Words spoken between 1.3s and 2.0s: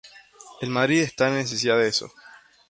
la necesidad de